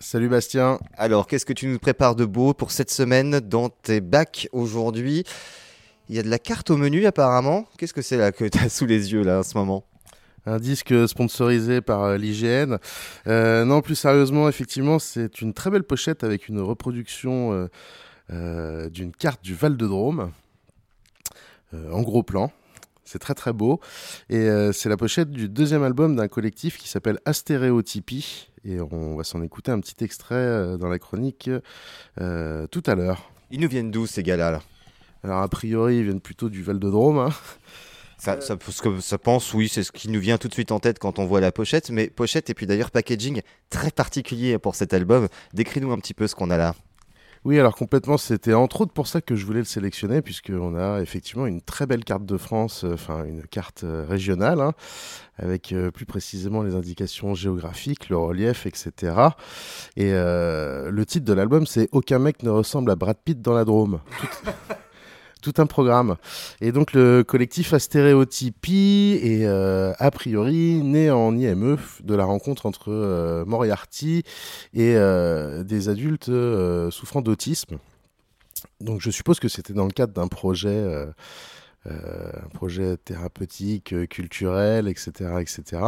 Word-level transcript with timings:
Salut 0.00 0.28
Bastien. 0.28 0.78
Alors, 0.96 1.26
qu'est-ce 1.26 1.44
que 1.44 1.52
tu 1.52 1.66
nous 1.66 1.80
prépares 1.80 2.14
de 2.14 2.24
beau 2.24 2.54
pour 2.54 2.70
cette 2.70 2.90
semaine 2.90 3.40
dans 3.40 3.68
tes 3.68 4.00
bacs 4.00 4.48
aujourd'hui? 4.52 5.24
Il 6.08 6.14
y 6.14 6.20
a 6.20 6.22
de 6.22 6.30
la 6.30 6.38
carte 6.38 6.70
au 6.70 6.76
menu 6.76 7.04
apparemment. 7.04 7.66
Qu'est-ce 7.76 7.92
que 7.92 8.00
c'est 8.00 8.16
là 8.16 8.30
que 8.30 8.44
tu 8.44 8.58
as 8.58 8.68
sous 8.68 8.86
les 8.86 9.12
yeux 9.12 9.24
là 9.24 9.40
en 9.40 9.42
ce 9.42 9.58
moment? 9.58 9.84
Un 10.46 10.58
disque 10.58 10.94
sponsorisé 11.08 11.80
par 11.80 12.04
euh, 12.04 12.16
l'IGN. 12.16 12.76
Euh, 13.26 13.64
non, 13.64 13.80
plus 13.80 13.96
sérieusement, 13.96 14.48
effectivement, 14.48 15.00
c'est 15.00 15.40
une 15.40 15.52
très 15.52 15.68
belle 15.68 15.82
pochette 15.82 16.22
avec 16.22 16.46
une 16.46 16.60
reproduction 16.60 17.68
euh, 18.30 18.88
d'une 18.90 19.10
carte 19.10 19.42
du 19.42 19.56
Val 19.56 19.76
de 19.76 19.86
Drôme 19.86 20.30
en 21.72 22.02
gros 22.02 22.22
plan. 22.22 22.52
C'est 23.10 23.18
très 23.18 23.34
très 23.34 23.54
beau. 23.54 23.80
Et 24.28 24.48
c'est 24.74 24.90
la 24.90 24.98
pochette 24.98 25.30
du 25.30 25.48
deuxième 25.48 25.82
album 25.82 26.14
d'un 26.14 26.28
collectif 26.28 26.76
qui 26.76 26.90
s'appelle 26.90 27.18
Astéréotypie. 27.24 28.50
Et 28.64 28.80
on 28.80 29.16
va 29.16 29.24
s'en 29.24 29.42
écouter 29.42 29.70
un 29.70 29.80
petit 29.80 30.04
extrait 30.04 30.76
dans 30.76 30.88
la 30.88 30.98
chronique 30.98 31.50
tout 32.16 32.82
à 32.86 32.94
l'heure. 32.94 33.30
Ils 33.50 33.60
nous 33.60 33.68
viennent 33.68 33.90
d'où 33.90 34.06
ces 34.06 34.22
gars-là 34.22 34.60
Alors 35.24 35.40
a 35.40 35.48
priori, 35.48 35.96
ils 35.98 36.04
viennent 36.04 36.20
plutôt 36.20 36.50
du 36.50 36.62
Val 36.62 36.78
de 36.78 36.90
Drôme. 36.90 37.18
Hein. 37.18 37.30
Ça, 38.18 38.40
ça, 38.42 38.56
que 38.56 39.00
ça 39.00 39.16
pense, 39.16 39.54
oui, 39.54 39.68
c'est 39.68 39.84
ce 39.84 39.92
qui 39.92 40.10
nous 40.10 40.20
vient 40.20 40.36
tout 40.36 40.48
de 40.48 40.52
suite 40.52 40.72
en 40.72 40.80
tête 40.80 40.98
quand 40.98 41.18
on 41.18 41.24
voit 41.24 41.40
la 41.40 41.50
pochette. 41.50 41.88
Mais 41.88 42.08
pochette 42.08 42.50
et 42.50 42.54
puis 42.54 42.66
d'ailleurs 42.66 42.90
packaging 42.90 43.40
très 43.70 43.90
particulier 43.90 44.58
pour 44.58 44.74
cet 44.74 44.92
album. 44.92 45.28
Décris-nous 45.54 45.92
un 45.92 45.98
petit 45.98 46.14
peu 46.14 46.26
ce 46.26 46.34
qu'on 46.34 46.50
a 46.50 46.58
là. 46.58 46.74
Oui, 47.44 47.58
alors 47.58 47.74
complètement, 47.74 48.18
c'était 48.18 48.54
entre 48.54 48.82
autres 48.82 48.92
pour 48.92 49.06
ça 49.06 49.20
que 49.20 49.36
je 49.36 49.46
voulais 49.46 49.60
le 49.60 49.64
sélectionner, 49.64 50.22
puisqu'on 50.22 50.76
a 50.76 51.00
effectivement 51.00 51.46
une 51.46 51.60
très 51.60 51.86
belle 51.86 52.04
carte 52.04 52.26
de 52.26 52.36
France, 52.36 52.84
euh, 52.84 52.94
enfin 52.94 53.24
une 53.24 53.42
carte 53.42 53.84
euh, 53.84 54.04
régionale, 54.08 54.60
hein, 54.60 54.72
avec 55.36 55.72
euh, 55.72 55.90
plus 55.90 56.06
précisément 56.06 56.62
les 56.62 56.74
indications 56.74 57.34
géographiques, 57.34 58.08
le 58.08 58.16
relief, 58.16 58.66
etc. 58.66 59.14
Et 59.96 60.10
le 60.10 61.04
titre 61.04 61.24
de 61.24 61.32
l'album, 61.32 61.66
c'est 61.66 61.88
Aucun 61.92 62.18
mec 62.18 62.42
ne 62.42 62.50
ressemble 62.50 62.90
à 62.90 62.96
Brad 62.96 63.16
Pitt 63.24 63.40
dans 63.40 63.54
la 63.54 63.64
Drôme. 63.64 64.00
Un 65.58 65.66
programme. 65.66 66.16
Et 66.60 66.72
donc 66.72 66.92
le 66.92 67.22
collectif 67.22 67.72
Astéréotypie 67.72 69.18
est 69.22 69.46
euh, 69.46 69.92
a 69.98 70.10
priori 70.10 70.82
né 70.82 71.10
en 71.10 71.36
IME 71.36 71.78
de 72.02 72.14
la 72.14 72.24
rencontre 72.24 72.66
entre 72.66 72.90
euh, 72.90 73.44
Moriarty 73.44 74.22
et 74.74 74.94
euh, 74.96 75.64
des 75.64 75.88
adultes 75.88 76.30
souffrant 76.90 77.22
d'autisme. 77.22 77.78
Donc 78.80 79.00
je 79.00 79.10
suppose 79.10 79.40
que 79.40 79.48
c'était 79.48 79.72
dans 79.72 79.86
le 79.86 79.92
cadre 79.92 80.12
d'un 80.12 80.28
projet, 80.28 80.84
un 81.84 82.48
projet 82.54 82.96
thérapeutique, 82.96 83.94
culturel, 84.08 84.88
etc., 84.88 85.10
etc. 85.40 85.82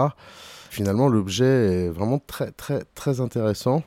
Finalement, 0.70 1.08
l'objet 1.08 1.84
est 1.84 1.88
vraiment 1.88 2.18
très 2.18 2.52
très 2.52 2.84
très 2.94 3.20
intéressant. 3.20 3.82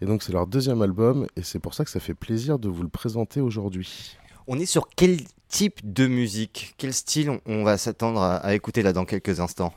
Et 0.00 0.06
donc 0.06 0.22
c'est 0.22 0.32
leur 0.32 0.46
deuxième 0.46 0.80
album 0.80 1.26
et 1.36 1.42
c'est 1.42 1.58
pour 1.58 1.74
ça 1.74 1.84
que 1.84 1.90
ça 1.90 2.00
fait 2.00 2.14
plaisir 2.14 2.58
de 2.58 2.68
vous 2.68 2.82
le 2.82 2.88
présenter 2.88 3.40
aujourd'hui. 3.40 4.16
On 4.46 4.58
est 4.58 4.66
sur 4.66 4.88
quel 4.94 5.18
type 5.48 5.80
de 5.92 6.06
musique? 6.06 6.74
Quel 6.78 6.94
style 6.94 7.40
on, 7.46 7.64
va 7.64 7.76
s'attendre 7.76 8.22
à, 8.22 8.54
écouter 8.54 8.82
là 8.82 8.92
dans 8.92 9.04
quelques 9.04 9.40
instants? 9.40 9.72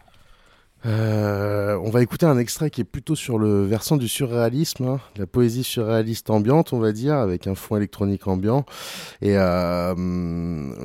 Euh, 0.86 1.80
on 1.82 1.90
va 1.90 2.02
écouter 2.02 2.26
un 2.26 2.38
extrait 2.38 2.70
qui 2.70 2.82
est 2.82 2.86
plutôt 2.86 3.16
sur 3.16 3.40
le 3.40 3.64
versant 3.64 3.96
du 3.96 4.10
surréalisme, 4.10 4.86
hein, 4.86 5.00
la 5.16 5.26
poésie 5.26 5.64
surréaliste 5.64 6.30
ambiante, 6.30 6.74
on 6.74 6.80
va 6.80 6.92
dire, 6.92 7.16
avec 7.16 7.48
un 7.48 7.56
fond 7.56 7.78
électronique 7.78 8.28
ambiant. 8.28 8.66
Et 9.22 9.38
euh, 9.38 9.96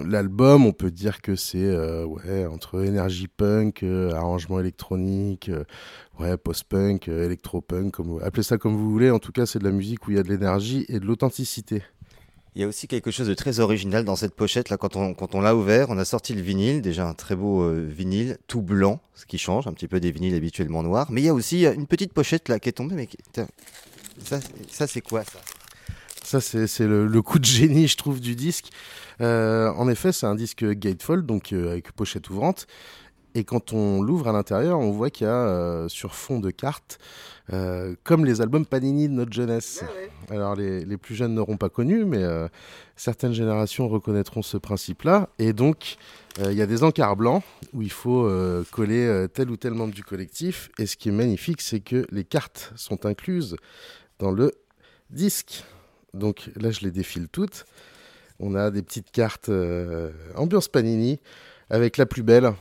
l'album, 0.07 0.67
on 0.67 0.73
peut 0.73 0.93
dire 0.93 1.21
que 1.21 1.35
c'est 1.35 1.59
euh, 1.59 2.07
entre 2.49 2.85
énergie 2.85 3.27
punk, 3.27 3.85
arrangement 4.13 4.61
électronique, 4.61 5.51
ouais, 6.21 6.37
post-punk, 6.37 7.09
électro-punk, 7.09 7.93
comme, 7.93 8.21
appelez 8.23 8.45
ça 8.45 8.57
comme 8.57 8.77
vous 8.77 8.91
voulez. 8.91 9.11
En 9.11 9.19
tout 9.19 9.33
cas, 9.33 9.47
c'est 9.47 9.59
de 9.59 9.65
la 9.65 9.73
musique 9.73 10.07
où 10.07 10.13
il 10.13 10.17
y 10.17 10.21
a 10.21 10.23
de 10.23 10.29
l'énergie 10.29 10.87
et 10.89 11.01
de 11.01 11.07
l'authenticité. 11.07 11.83
Il 12.55 12.63
y 12.63 12.65
a 12.65 12.69
aussi 12.69 12.89
quelque 12.89 13.11
chose 13.11 13.29
de 13.29 13.35
très 13.35 13.61
original 13.61 14.05
dans 14.05 14.17
cette 14.17 14.35
pochette. 14.35 14.69
Là, 14.69 14.77
quand 14.77 14.97
on, 14.97 15.15
quand 15.15 15.35
on 15.35 15.41
l'a 15.41 15.55
ouvert, 15.55 15.91
on 15.91 15.99
a 15.99 16.05
sorti 16.05 16.35
le 16.35 16.41
vinyle, 16.41 16.83
déjà 16.83 17.07
un 17.07 17.15
très 17.15 17.37
beau 17.37 17.63
euh, 17.63 17.87
vinyle, 17.89 18.39
tout 18.47 18.63
blanc, 18.63 19.01
ce 19.15 19.27
qui 19.27 19.39
change 19.39 19.67
un 19.67 19.73
petit 19.73 19.89
peu 19.89 20.01
des 20.01 20.11
vinyles 20.11 20.35
habituellement 20.35 20.83
noirs. 20.83 21.09
Mais 21.11 21.21
il 21.21 21.25
y 21.25 21.29
a 21.29 21.35
aussi 21.35 21.67
une 21.67 21.87
petite 21.87 22.13
pochette 22.13 22.49
là 22.49 22.59
qui 22.59 22.69
est 22.69 22.73
tombée. 22.73 22.95
Mais 22.95 23.09
ça, 24.25 24.41
ça 24.69 24.87
c'est 24.87 25.01
quoi 25.03 25.25
ça? 25.25 25.39
Ça, 26.25 26.41
c'est 26.43 26.87
le, 26.87 27.23
coup 27.23 27.39
de 27.39 27.47
génie, 27.47 27.89
je 27.89 27.97
trouve, 27.97 28.21
du 28.21 28.37
disque. 28.37 28.69
Euh, 29.23 29.73
en 29.73 29.89
effet, 29.89 30.13
c'est 30.13 30.27
un 30.27 30.35
disque 30.35 30.63
gatefold, 30.63 31.25
donc 31.25 31.55
euh, 31.55 31.71
avec 31.71 31.93
pochette 31.93 32.29
ouvrante. 32.29 32.67
Et 33.35 33.45
quand 33.45 33.73
on 33.73 34.03
l'ouvre 34.03 34.29
à 34.29 34.33
l'intérieur, 34.33 34.79
on 34.79 34.91
voit 34.91 35.11
qu'il 35.11 35.27
y 35.27 35.31
a 35.31 35.33
euh, 35.33 35.89
sur 35.89 36.15
fond 36.15 36.41
de 36.41 36.51
cartes, 36.51 36.99
euh, 37.53 37.95
comme 38.03 38.25
les 38.25 38.41
albums 38.41 38.67
Panini 38.67 39.09
de 39.09 39.15
notre 39.15 39.33
jeunesse. 39.33 39.85
Alors 40.31 40.55
les, 40.55 40.85
les, 40.85 40.97
plus 40.97 41.15
jeunes 41.15 41.35
n'auront 41.35 41.57
pas 41.57 41.69
connu, 41.69 42.05
mais 42.05 42.23
euh, 42.23 42.49
certaines 42.97 43.33
générations 43.33 43.89
reconnaîtront 43.89 44.43
ce 44.43 44.57
principe-là. 44.57 45.29
Et 45.39 45.53
donc, 45.53 45.97
il 46.39 46.53
y 46.53 46.63
a 46.63 46.67
des 46.67 46.85
encarts 46.85 47.17
blancs 47.17 47.43
où 47.73 47.83
il 47.83 47.91
faut 47.91 48.31
coller 48.71 49.27
tel 49.35 49.51
ou 49.51 49.57
tel 49.57 49.75
membre 49.75 49.93
du 49.93 50.05
collectif. 50.05 50.71
Et 50.79 50.87
ce 50.87 50.97
qui 50.97 51.09
est 51.09 51.13
magnifique, 51.13 51.61
c'est 51.61 51.81
que 51.81 52.07
les 52.13 52.23
cartes 52.23 52.73
sont 52.77 53.07
incluses 53.07 53.57
dans 54.21 54.31
le 54.31 54.53
disque. 55.11 55.65
Donc 56.15 56.51
là, 56.55 56.71
je 56.71 56.81
les 56.83 56.93
défile 56.93 57.29
toutes. 57.29 57.65
On 58.39 58.55
a 58.55 58.71
des 58.71 58.83
petites 58.83 59.11
cartes 59.11 59.51
ambiance 60.37 60.69
Panini 60.69 61.19
avec 61.71 61.97
la 61.97 62.07
plus 62.07 62.23
belle 62.23 62.53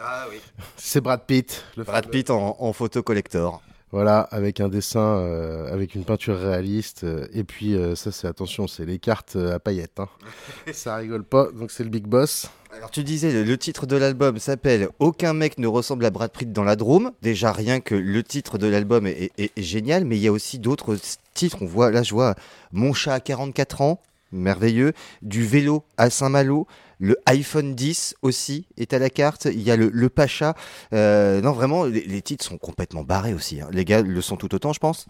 ah 0.00 0.26
oui. 0.30 0.40
C'est 0.76 1.00
Brad 1.00 1.24
Pitt. 1.26 1.64
Le 1.76 1.82
Brad 1.82 2.08
Pitt 2.08 2.30
en, 2.30 2.72
photo 2.72 3.02
collector. 3.02 3.62
Voilà, 3.90 4.20
avec 4.20 4.60
un 4.60 4.68
dessin, 4.68 5.00
euh, 5.00 5.72
avec 5.72 5.94
une 5.94 6.04
peinture 6.04 6.38
réaliste. 6.38 7.04
Euh, 7.04 7.26
et 7.32 7.42
puis, 7.42 7.74
euh, 7.74 7.94
ça, 7.94 8.12
c'est 8.12 8.26
attention, 8.26 8.66
c'est 8.66 8.84
les 8.84 8.98
cartes 8.98 9.36
à 9.36 9.58
paillettes. 9.58 9.98
Hein. 9.98 10.08
ça 10.72 10.96
rigole 10.96 11.24
pas, 11.24 11.48
donc 11.52 11.70
c'est 11.70 11.84
le 11.84 11.90
Big 11.90 12.06
Boss. 12.06 12.50
Alors, 12.76 12.90
tu 12.90 13.02
disais, 13.02 13.44
le, 13.44 13.58
titre 13.58 13.86
de 13.86 13.96
l'album 13.96 14.38
s'appelle 14.38 14.90
Aucun 14.98 15.32
mec 15.32 15.56
ne 15.56 15.66
ressemble 15.66 16.04
à 16.04 16.10
Brad 16.10 16.30
Pitt 16.30 16.52
dans 16.52 16.64
la 16.64 16.76
Drôme. 16.76 17.12
Déjà, 17.22 17.50
rien 17.50 17.80
que 17.80 17.94
le 17.94 18.22
titre 18.22 18.58
de 18.58 18.66
l'album 18.66 19.06
est, 19.06 19.32
est, 19.38 19.62
génial, 19.62 20.04
mais 20.04 20.18
il 20.18 20.22
y 20.22 20.28
a 20.28 20.32
aussi 20.32 20.58
d'autres 20.58 20.98
titres. 21.32 21.62
On 21.62 21.66
voit, 21.66 21.90
là, 21.90 22.02
je 22.02 22.12
vois 22.12 22.34
Mon 22.72 22.92
chat 22.92 23.14
à 23.14 23.20
44 23.20 23.80
ans, 23.80 24.02
merveilleux. 24.32 24.92
Du 25.22 25.44
vélo 25.44 25.84
à 25.96 26.10
Saint-Malo. 26.10 26.66
Le 27.00 27.16
iPhone 27.26 27.74
10 27.74 28.16
aussi 28.22 28.66
est 28.76 28.92
à 28.92 28.98
la 28.98 29.10
carte. 29.10 29.46
Il 29.46 29.62
y 29.62 29.70
a 29.70 29.76
le, 29.76 30.08
Pacha. 30.08 30.54
Euh, 30.92 31.40
non, 31.40 31.52
vraiment, 31.52 31.84
les, 31.84 32.22
titres 32.22 32.44
sont 32.44 32.58
complètement 32.58 33.04
barrés 33.04 33.34
aussi. 33.34 33.60
Hein. 33.60 33.68
Les 33.72 33.84
gars 33.84 34.02
le 34.02 34.20
sont 34.20 34.36
tout 34.36 34.52
autant, 34.54 34.72
je 34.72 34.80
pense. 34.80 35.06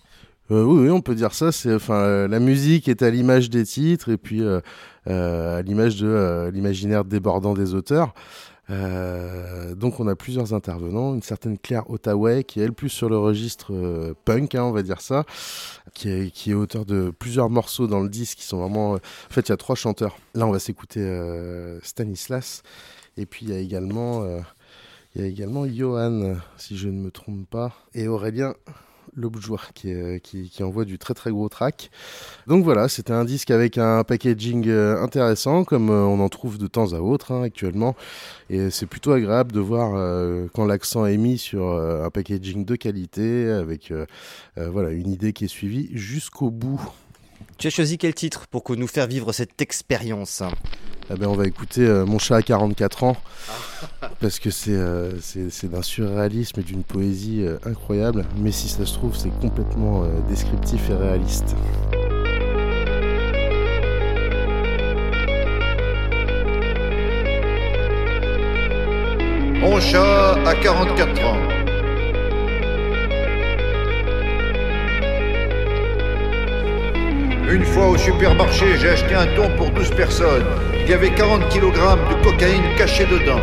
Euh, 0.50 0.62
oui, 0.64 0.90
on 0.90 1.00
peut 1.00 1.14
dire 1.14 1.34
ça. 1.34 1.52
C'est 1.52 1.74
enfin 1.74 1.94
euh, 1.94 2.28
la 2.28 2.40
musique 2.40 2.88
est 2.88 3.02
à 3.02 3.10
l'image 3.10 3.50
des 3.50 3.64
titres 3.64 4.10
et 4.10 4.16
puis 4.16 4.42
à 5.06 5.62
l'image 5.62 5.96
de 5.96 6.50
l'imaginaire 6.52 7.04
débordant 7.04 7.54
des 7.54 7.74
auteurs. 7.74 8.14
Donc 8.68 9.98
on 9.98 10.06
a 10.08 10.14
plusieurs 10.14 10.52
intervenants, 10.52 11.14
une 11.14 11.22
certaine 11.22 11.56
Claire 11.56 11.88
Ottaway 11.88 12.44
qui 12.44 12.60
est 12.60 12.64
elle 12.64 12.74
plus 12.74 12.90
sur 12.90 13.08
le 13.08 13.16
registre 13.16 14.14
punk, 14.26 14.54
hein, 14.54 14.64
on 14.64 14.72
va 14.72 14.82
dire 14.82 15.00
ça, 15.00 15.24
qui 15.94 16.10
est, 16.10 16.54
auteur 16.54 16.84
de 16.84 17.10
plusieurs 17.10 17.50
morceaux 17.50 17.86
dans 17.86 18.00
le 18.00 18.08
disque 18.08 18.38
qui 18.38 18.44
sont 18.44 18.58
vraiment... 18.58 18.94
Euh, 18.94 18.98
en 18.98 19.32
fait 19.32 19.48
il 19.48 19.50
y 19.50 19.52
a 19.52 19.56
trois 19.56 19.76
chanteurs. 19.76 20.16
Là 20.34 20.46
on 20.46 20.52
va 20.52 20.58
s'écouter 20.58 21.00
Stanislas 21.82 22.62
et 23.16 23.26
puis 23.26 23.46
il 23.46 23.52
y 23.52 23.54
a 23.54 23.58
également... 23.58 24.24
il 25.14 25.22
y 25.22 25.24
a 25.24 25.26
également 25.26 25.66
Johan, 25.66 26.36
si 26.56 26.76
je 26.76 26.88
ne 26.88 27.00
me 27.00 27.10
trompe 27.10 27.48
pas, 27.48 27.72
et 27.94 28.08
Aurélien 28.08 28.54
L'Objour 29.14 29.72
qui, 29.74 29.92
qui, 30.22 30.50
qui, 30.50 30.62
envoie 30.62 30.84
du 30.84 30.98
très 30.98 31.14
très 31.14 31.30
gros 31.30 31.48
track. 31.48 31.90
Donc 32.46 32.64
voilà, 32.64 32.88
c'était 32.88 33.12
un 33.12 33.24
disque 33.24 33.50
avec 33.50 33.78
un 33.78 34.04
packaging 34.04 34.68
euh, 34.68 35.02
intéressant, 35.02 35.64
comme 35.64 35.90
euh, 35.90 36.04
on 36.04 36.20
en 36.20 36.28
trouve 36.28 36.58
de 36.58 36.66
temps 36.66 36.92
à 36.92 36.98
autre 36.98 37.32
hein, 37.32 37.42
actuellement. 37.42 37.94
Et 38.50 38.70
c'est 38.70 38.86
plutôt 38.86 39.12
agréable 39.12 39.52
de 39.52 39.60
voir 39.60 39.92
euh, 39.94 40.46
quand 40.54 40.64
l'accent 40.64 41.06
est 41.06 41.16
mis 41.16 41.38
sur 41.38 41.68
un 41.68 42.10
packaging 42.10 42.64
de 42.64 42.76
qualité, 42.76 43.50
avec 43.50 43.92
voilà, 44.56 44.90
une 44.90 45.10
idée 45.10 45.32
qui 45.32 45.44
est 45.44 45.48
suivie 45.48 45.90
jusqu'au 45.92 46.50
bout. 46.50 46.80
Tu 47.58 47.66
as 47.66 47.70
choisi 47.70 47.98
quel 47.98 48.14
titre 48.14 48.46
pour 48.48 48.64
nous 48.76 48.86
faire 48.86 49.06
vivre 49.06 49.32
cette 49.32 49.60
expérience? 49.60 50.42
Eh 51.10 51.14
ben 51.14 51.26
on 51.26 51.34
va 51.34 51.46
écouter 51.46 51.86
euh, 51.86 52.04
Mon 52.04 52.18
chat 52.18 52.36
à 52.36 52.42
44 52.42 53.04
ans, 53.04 53.16
parce 54.20 54.38
que 54.38 54.50
euh, 54.68 55.12
c'est 55.20 55.70
d'un 55.70 55.80
surréalisme 55.80 56.60
et 56.60 56.62
d'une 56.62 56.82
poésie 56.82 57.44
euh, 57.44 57.56
incroyable, 57.64 58.26
mais 58.36 58.52
si 58.52 58.68
ça 58.68 58.84
se 58.84 58.92
trouve, 58.92 59.16
c'est 59.16 59.32
complètement 59.40 60.04
descriptif 60.28 60.90
et 60.90 60.94
réaliste. 60.94 61.56
Mon 69.60 69.80
chat 69.80 70.34
à 70.46 70.54
44 70.54 71.24
ans. 71.24 71.57
Une 77.50 77.64
fois 77.64 77.88
au 77.88 77.96
supermarché, 77.96 78.76
j'ai 78.78 78.90
acheté 78.90 79.14
un 79.14 79.26
thon 79.34 79.48
pour 79.56 79.70
12 79.70 79.90
personnes. 79.92 80.44
Il 80.80 80.90
y 80.90 80.92
avait 80.92 81.10
40 81.10 81.48
kg 81.48 81.72
de 81.72 82.22
cocaïne 82.22 82.76
cachée 82.76 83.06
dedans. 83.06 83.40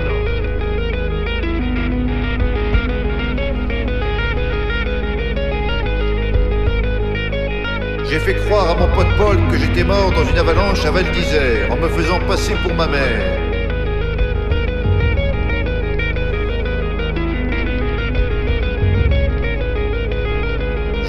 J'ai 8.08 8.20
fait 8.20 8.36
croire 8.46 8.70
à 8.70 8.76
mon 8.76 8.88
pote 8.96 9.08
Paul 9.18 9.38
que 9.52 9.58
j'étais 9.58 9.84
mort 9.84 10.12
dans 10.12 10.24
une 10.24 10.38
avalanche 10.38 10.86
à 10.86 10.92
Val 10.92 11.12
d'Isère 11.12 11.72
en 11.72 11.78
me 11.78 11.90
faisant 11.90 12.20
passer 12.28 12.54
pour 12.64 12.76
ma 12.76 12.88
mère. 12.88 13.45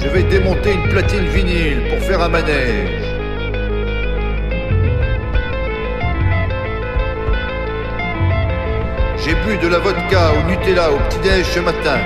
Je 0.07 0.13
vais 0.13 0.23
démonter 0.23 0.71
une 0.71 0.87
platine 0.87 1.25
vinyle 1.25 1.81
pour 1.89 1.99
faire 1.99 2.21
un 2.21 2.29
manège. 2.29 3.03
J'ai 9.17 9.35
bu 9.35 9.57
de 9.61 9.67
la 9.67 9.79
vodka 9.79 10.31
au 10.31 10.49
Nutella 10.49 10.91
au 10.93 10.97
petit-déj 11.09 11.45
ce 11.45 11.59
matin. 11.59 11.99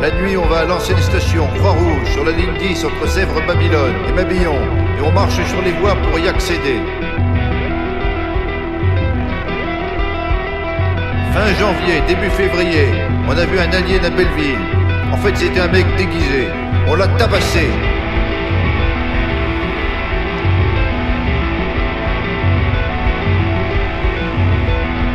La 0.00 0.10
nuit, 0.22 0.38
on 0.38 0.46
va 0.46 0.60
à 0.60 0.64
l'ancienne 0.64 1.02
station 1.02 1.46
Croix-Rouge 1.58 2.12
sur 2.14 2.24
la 2.24 2.32
ligne 2.32 2.56
10 2.60 2.82
entre 2.86 3.08
Sèvres, 3.08 3.46
Babylone 3.46 3.94
et 4.08 4.12
Mabillon 4.12 4.58
et 4.98 5.02
on 5.02 5.12
marche 5.12 5.44
sur 5.44 5.60
les 5.60 5.72
voies 5.72 5.96
pour 5.96 6.18
y 6.18 6.28
accéder. 6.28 6.80
Fin 11.36 11.52
janvier, 11.60 12.00
début 12.08 12.30
février, 12.30 12.86
on 13.28 13.36
a 13.36 13.44
vu 13.44 13.58
un 13.58 13.70
alien 13.70 14.02
à 14.02 14.08
Belleville. 14.08 14.56
En 15.12 15.18
fait, 15.18 15.36
c'était 15.36 15.60
un 15.60 15.68
mec 15.68 15.84
déguisé. 15.98 16.48
On 16.88 16.94
l'a 16.94 17.06
tabassé. 17.08 17.68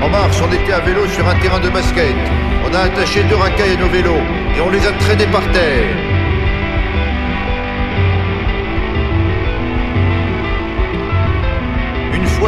En 0.03 0.09
mars, 0.09 0.39
on 0.43 0.53
était 0.53 0.73
à 0.73 0.79
vélo 0.81 1.07
sur 1.07 1.27
un 1.27 1.33
terrain 1.39 1.59
de 1.59 1.69
basket. 1.69 2.15
On 2.69 2.75
a 2.75 2.81
attaché 2.81 3.23
deux 3.23 3.37
racailles 3.37 3.75
à 3.75 3.81
nos 3.81 3.89
vélos 3.89 4.21
et 4.55 4.61
on 4.61 4.69
les 4.69 4.85
a 4.85 4.91
traînés 4.91 5.31
par 5.31 5.51
terre. 5.51 6.10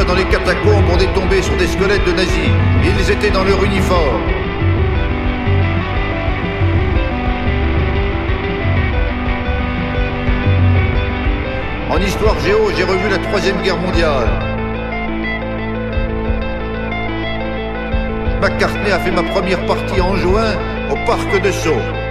Dans 0.01 0.15
les 0.15 0.25
catacombes, 0.25 0.85
on 0.91 0.97
est 0.97 1.13
tombé 1.13 1.41
sur 1.41 1.55
des 1.55 1.67
squelettes 1.67 2.05
de 2.05 2.13
nazis. 2.13 2.49
Ils 2.83 3.11
étaient 3.11 3.29
dans 3.29 3.43
leur 3.43 3.63
uniforme. 3.63 4.23
En 11.91 11.99
histoire 11.99 12.39
géo, 12.39 12.71
j'ai 12.75 12.83
revu 12.83 13.07
la 13.07 13.19
Troisième 13.19 13.61
Guerre 13.61 13.77
mondiale. 13.77 14.27
McCartney 18.41 18.91
a 18.91 18.99
fait 18.99 19.11
ma 19.11 19.23
première 19.23 19.63
partie 19.67 20.01
en 20.01 20.15
juin 20.15 20.53
au 20.89 20.95
parc 21.05 21.39
de 21.39 21.51
Sceaux. 21.51 22.02